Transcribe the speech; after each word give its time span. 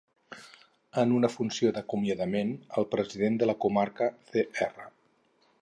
En 1.01 1.11
una 1.17 1.29
funció 1.33 1.73
d'acomiadament, 1.75 2.55
el 2.83 2.89
president 2.97 3.41
de 3.45 3.51
la 3.53 3.59
comarca, 3.67 4.13
Cr. 4.33 4.73